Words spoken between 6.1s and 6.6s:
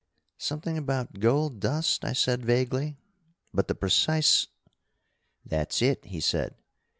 said.